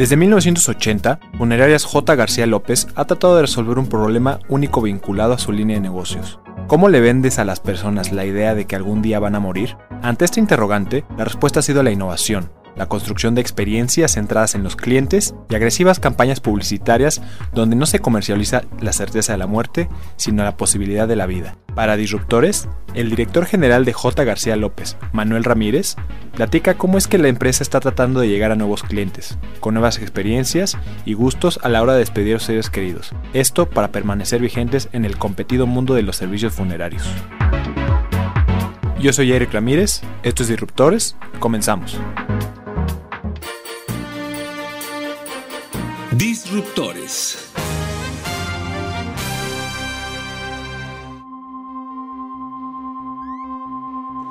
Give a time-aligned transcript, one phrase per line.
[0.00, 2.14] Desde 1980, Funerarias J.
[2.14, 6.40] García López ha tratado de resolver un problema único vinculado a su línea de negocios.
[6.68, 9.76] ¿Cómo le vendes a las personas la idea de que algún día van a morir?
[10.00, 12.50] Ante este interrogante, la respuesta ha sido la innovación,
[12.80, 17.20] la construcción de experiencias centradas en los clientes y agresivas campañas publicitarias
[17.52, 21.58] donde no se comercializa la certeza de la muerte, sino la posibilidad de la vida.
[21.74, 24.24] Para Disruptores, el director general de J.
[24.24, 25.96] García López, Manuel Ramírez,
[26.34, 29.98] platica cómo es que la empresa está tratando de llegar a nuevos clientes, con nuevas
[29.98, 33.12] experiencias y gustos a la hora de despedir a los seres queridos.
[33.34, 37.06] Esto para permanecer vigentes en el competido mundo de los servicios funerarios.
[38.98, 42.00] Yo soy Eric Ramírez, esto es Disruptores, comenzamos.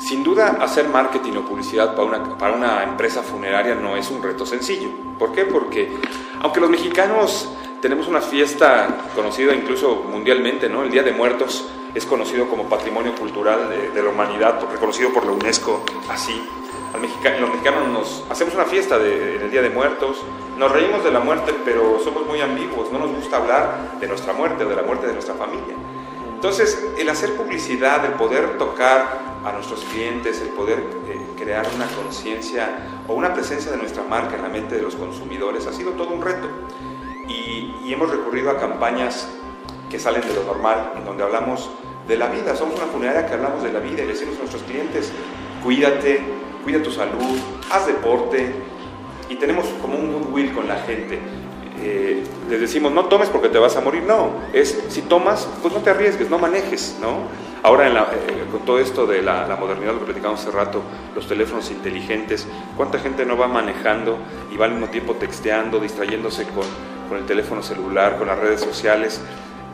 [0.00, 4.20] Sin duda, hacer marketing o publicidad para una, para una empresa funeraria no es un
[4.20, 4.88] reto sencillo.
[5.16, 5.44] ¿Por qué?
[5.44, 5.92] Porque
[6.40, 10.82] aunque los mexicanos tenemos una fiesta conocida incluso mundialmente, ¿no?
[10.82, 15.24] El Día de Muertos es conocido como Patrimonio Cultural de, de la Humanidad, reconocido por
[15.24, 16.42] la UNESCO así.
[16.98, 20.20] Los mexicanos nos hacemos una fiesta de- en el Día de Muertos,
[20.56, 24.32] nos reímos de la muerte, pero somos muy ambiguos, no nos gusta hablar de nuestra
[24.32, 25.76] muerte o de la muerte de nuestra familia.
[26.34, 31.86] Entonces, el hacer publicidad, el poder tocar a nuestros clientes, el poder eh, crear una
[31.86, 35.92] conciencia o una presencia de nuestra marca en la mente de los consumidores ha sido
[35.92, 36.48] todo un reto.
[37.28, 39.28] Y, hemos recurrido a campañas
[39.88, 41.70] que salen de lo normal, en donde hablamos
[42.08, 42.54] de la vida.
[42.56, 45.12] Somos una funeraria que hablamos de la vida y decimos a nuestros clientes,
[45.62, 46.20] cuídate,
[46.64, 47.38] cuida tu salud,
[47.70, 48.52] haz deporte.
[49.28, 51.18] Y tenemos como un goodwill con la gente.
[51.80, 54.02] Eh, les decimos, no tomes porque te vas a morir.
[54.02, 57.28] No, es si tomas, pues no te arriesgues, no manejes, ¿no?
[57.62, 60.80] Ahora eh, con todo esto de la, la modernidad, lo que platicamos hace rato,
[61.14, 62.46] los teléfonos inteligentes,
[62.76, 64.16] ¿cuánta gente no va manejando
[64.52, 66.64] y va al mismo tiempo texteando, distrayéndose con,
[67.08, 69.20] con el teléfono celular, con las redes sociales?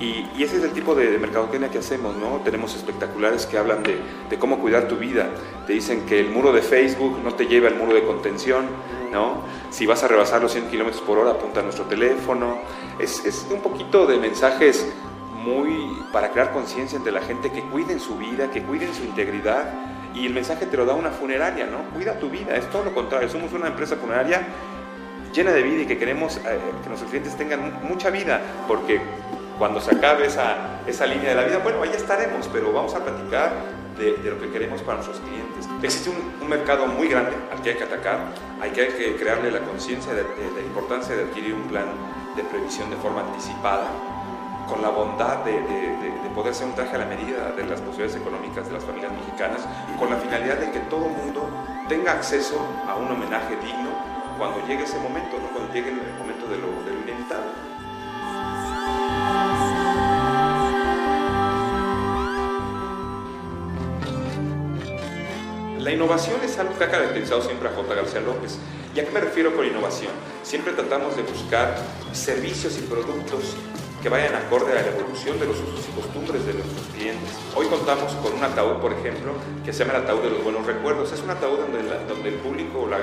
[0.00, 2.40] Y, ese es el tipo de, de mercadotecnia que hacemos, ¿no?
[2.44, 3.98] Tenemos espectaculares que hablan de,
[4.38, 5.28] cómo cuidar tu vida.
[5.66, 8.66] Te dicen que el muro de Facebook no te lleva al muro de contención,
[9.12, 9.42] ¿no?
[9.70, 12.58] Si vas a rebasar los 100 kilómetros por hora, apunta a nuestro teléfono.
[12.98, 14.84] Es, un poquito de mensajes
[15.44, 19.72] muy para crear conciencia entre la gente que cuiden su vida, que cuiden su integridad.
[20.14, 21.78] Y el mensaje te lo da una funeraria, ¿no?
[21.94, 23.28] Cuida tu vida, es todo lo contrario.
[23.28, 24.46] Somos una empresa funeraria
[25.32, 26.42] llena de vida y que queremos eh,
[26.82, 29.00] que nuestros clientes tengan mu- mucha vida, porque
[29.58, 33.00] cuando se acabe esa, esa línea de la vida, bueno, ahí estaremos, pero vamos a
[33.04, 33.52] platicar
[33.98, 35.68] de, lo que queremos para nuestros clientes.
[35.82, 38.18] Existe un, mercado muy grande al que hay que atacar,
[38.60, 41.86] hay que, hay que crearle la conciencia de, la importancia de adquirir un plan
[42.36, 43.86] de previsión de forma anticipada,
[44.68, 47.64] con la bondad de, de- de- de poder ser un traje a la medida de
[47.66, 49.60] las posibilidades económicas de las familias mexicanas,
[49.98, 51.46] con la finalidad de que todo mundo
[51.88, 53.90] tenga acceso a un homenaje digno
[54.38, 55.48] cuando llegue ese momento, ¿no?
[55.54, 56.90] cuando llegue el momento de lo, de
[65.94, 67.94] innovación es algo que ha caracterizado siempre a J.
[67.94, 68.58] García López.
[68.94, 70.12] ¿Y a qué me refiero con innovación?
[70.42, 71.76] Siempre tratamos de buscar
[72.12, 73.56] servicios y productos
[74.02, 77.30] que vayan acorde a la evolución de los usos y costumbres de nuestros clientes.
[77.56, 79.32] Hoy contamos con un ataúd, por ejemplo,
[79.64, 81.10] que se llama el ataúd de los buenos recuerdos.
[81.12, 82.98] Es un ataúd donde, la- el público, la-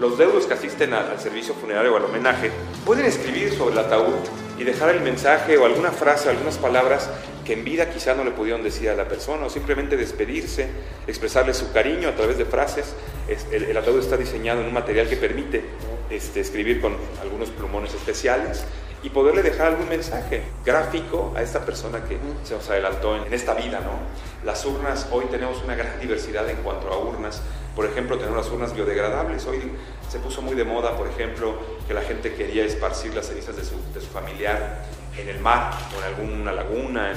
[0.00, 2.50] los, deudos que asisten al servicio funerario o al homenaje,
[2.86, 4.14] pueden escribir sobre el ataúd
[4.62, 7.10] y dejar el mensaje o alguna frase, algunas palabras
[7.44, 10.68] que en vida quizá no le pudieron decir a la persona o simplemente despedirse,
[11.08, 12.94] expresarle su cariño a través de frases.
[13.28, 15.64] Es- el, el ataúd está diseñado en un material que permite
[16.10, 18.64] este, escribir con algunos plumones especiales
[19.02, 23.34] y poderle dejar algún mensaje gráfico a esta persona que se nos adelantó en, en
[23.34, 23.98] esta vida, ¿no?
[24.46, 27.42] Las urnas, hoy tenemos una gran diversidad en cuanto a urnas.
[27.74, 29.46] Por ejemplo, tenemos las urnas biodegradables.
[29.46, 29.72] Hoy
[30.10, 33.64] se puso muy de moda, por ejemplo, que la gente quería esparcir las cenizas de
[33.64, 34.84] su, de su familiar
[35.16, 37.12] en el mar o en alguna laguna,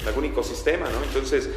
[0.00, 1.02] en algún ecosistema, ¿no?
[1.04, 1.48] Entonces,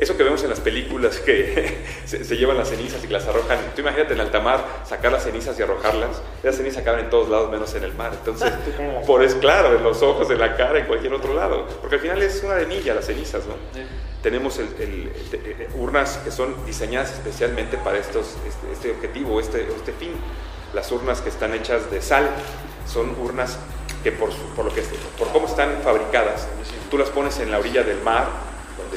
[0.00, 1.76] Eso que vemos en las películas que
[2.06, 3.58] se, llevan las cenizas y las arrojan.
[3.74, 6.22] Tú imagínate en alta mar sacar las cenizas y arrojarlas.
[6.42, 8.12] Esas cenizas acaban en todos lados menos en el mar.
[8.14, 8.50] Entonces,
[9.06, 11.66] por es claro, en los ojos, en la cara, en cualquier otro lado.
[11.82, 13.54] Porque al final es una arenilla las cenizas, ¿no?
[14.22, 15.12] Tenemos el,
[15.74, 20.12] urnas que son diseñadas especialmente para estos, este, este objetivo, este, este fin.
[20.72, 22.26] Las urnas que están hechas de sal
[22.86, 23.58] son urnas
[24.02, 24.82] que por, por, lo que,
[25.18, 26.48] por cómo están fabricadas,
[26.90, 28.49] tú las pones en la orilla del mar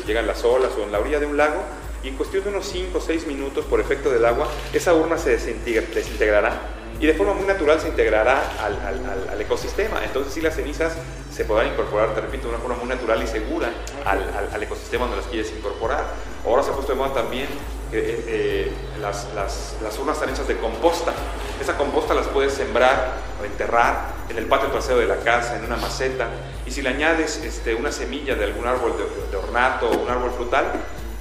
[0.05, 1.61] llegan las olas o en la orilla de un lago
[2.03, 5.17] y en cuestión de unos 5 o 6 minutos por efecto del agua, esa urna
[5.17, 6.59] se desintegrará
[6.99, 10.03] y de forma muy natural se integrará al, al, al, ecosistema.
[10.03, 10.93] Entonces sí las cenizas
[11.33, 13.69] se podrán incorporar, te repito, de una forma muy natural y segura
[14.05, 16.05] al, ecosistema donde las quieres incorporar.
[16.45, 17.47] Ahora se ha puesto de moda también
[17.91, 18.71] eh, eh,
[19.01, 21.13] las, las, las, urnas están hechas de composta.
[21.59, 25.65] Esa composta las puedes sembrar o enterrar en el patio trasero de la casa, en
[25.65, 26.27] una maceta,
[26.65, 28.93] y si le añades este, una semilla de algún árbol
[29.29, 30.71] de, ornato o un árbol frutal,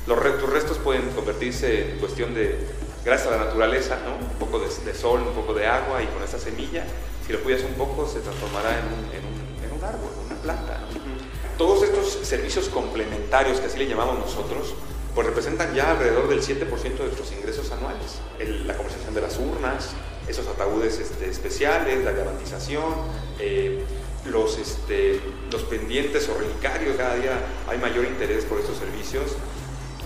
[0.06, 2.59] los, tus restos pueden convertirse en cuestión de,
[3.05, 4.17] gracias a la naturaleza, ¿no?
[4.17, 6.85] un poco de, sol, un poco de agua, y con esa semilla,
[7.26, 10.37] si lo cuidas un poco, se transformará en un, en un, en un árbol, una
[10.37, 10.81] planta.
[11.59, 14.75] Todos estos servicios complementarios, que así le llamamos nosotros,
[15.14, 18.20] pues representan ya alrededor del 7% de nuestros ingresos anuales.
[18.67, 19.91] la conversación de las urnas,
[20.29, 22.95] esos ataúdes este, especiales, la diamantización,
[23.39, 23.83] eh,
[24.27, 25.21] los, este,
[25.51, 27.33] los pendientes o relicarios, cada día
[27.69, 29.37] hay mayor interés por estos servicios.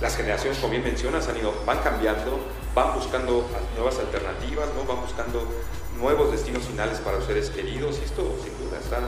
[0.01, 2.39] Las generaciones, como bien mencionas, han ido, van cambiando,
[2.75, 4.85] van buscando nuevas alternativas, ¿no?
[4.85, 5.47] van buscando
[5.99, 8.99] nuevos destinos finales para los seres queridos y esto sin duda está,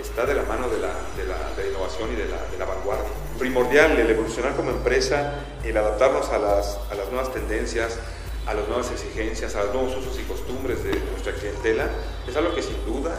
[0.00, 3.10] está de la mano de la, innovación y de la, vanguardia.
[3.38, 7.98] Primordial el evolucionar como empresa, el adaptarnos a las nuevas tendencias,
[8.48, 11.86] a las nuevas exigencias, a los nuevos usos y costumbres de nuestra clientela,
[12.26, 13.14] es algo que sin duda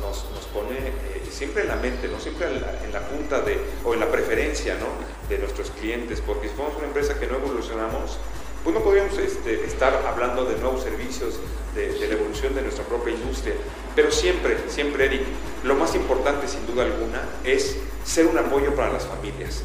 [0.00, 2.18] nos, nos pone eh, siempre en la mente, ¿no?
[2.18, 4.86] siempre en la, punta de, o en la preferencia ¿no?
[5.28, 8.16] de nuestros clientes, porque si somos una empresa que no evolucionamos,
[8.64, 11.34] pues no podríamos este, estar hablando de nuevos servicios,
[11.74, 13.54] de, de, la evolución de nuestra propia industria,
[13.94, 15.22] pero siempre, siempre, Eric,
[15.62, 19.62] lo más importante sin duda alguna es ser un apoyo para las familias,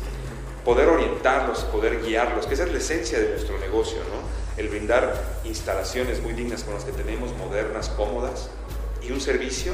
[0.65, 4.44] poder orientarlos, poder guiarlos, que esa es la esencia de nuestro negocio, ¿no?
[4.57, 5.13] El brindar
[5.43, 8.49] instalaciones muy dignas con las que tenemos, modernas, cómodas,
[9.01, 9.73] y un servicio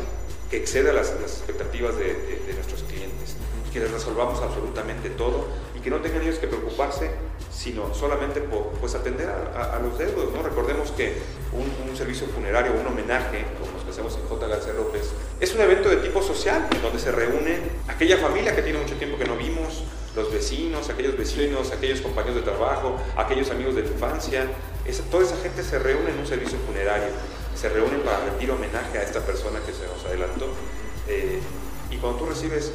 [0.49, 3.35] que exceda las, expectativas de, nuestros clientes,
[3.71, 5.47] que les resolvamos absolutamente todo
[5.77, 7.09] y que no tengan ellos que preocuparse,
[7.53, 10.33] sino solamente por pues, atender a, los deudos.
[10.33, 10.43] ¿no?
[10.43, 11.15] Recordemos que
[11.53, 14.47] un, servicio funerario, un homenaje, como que hacemos en J.
[14.47, 18.61] García López, es un evento de tipo social, en donde se reúne aquella familia que
[18.61, 19.83] tiene mucho tiempo que no vimos,
[20.15, 24.47] los vecinos, aquellos vecinos, aquellos compañeros de trabajo, aquellos amigos de infancia,
[24.99, 27.09] toda esa gente se reúne en un servicio funerario,
[27.55, 30.47] se reúne para rendir homenaje a esta persona que se nos adelantó.
[31.07, 31.39] Eh,
[31.89, 32.71] y cuando tú recibes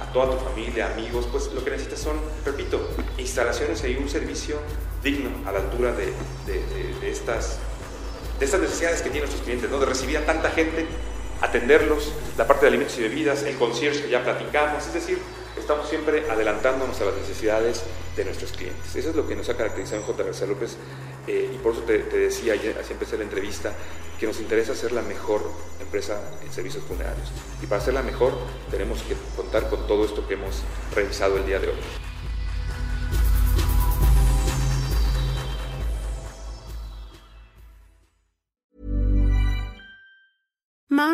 [0.00, 2.88] a toda tu familia, amigos, pues lo que necesitas son, repito,
[3.18, 4.56] instalaciones y un servicio
[5.02, 6.12] digno a la altura de,
[7.02, 7.58] estas,
[8.38, 9.78] de estas necesidades que tienen nuestros clientes, ¿no?
[9.78, 10.86] de recibir a tanta gente,
[11.40, 15.18] atenderlos, la parte de alimentos y bebidas, el concierge que ya platicamos, es decir,
[15.58, 17.82] estamos siempre adelantándonos a las necesidades
[18.16, 18.94] de nuestros clientes.
[18.94, 20.22] Eso es lo que nos ha caracterizado en J.
[20.22, 20.76] García López
[21.26, 23.72] eh, y por eso te, decía, así empecé la entrevista,
[24.18, 25.42] que nos interesa ser la mejor
[25.80, 27.30] empresa en servicios funerarios.
[27.62, 28.32] Y para ser la mejor
[28.70, 30.62] tenemos que contar con todo esto que hemos
[30.94, 32.11] revisado el día de hoy.